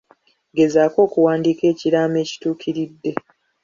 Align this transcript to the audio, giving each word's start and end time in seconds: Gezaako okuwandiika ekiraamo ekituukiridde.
Gezaako 0.57 0.99
okuwandiika 1.07 1.63
ekiraamo 1.71 2.17
ekituukiridde. 2.23 3.11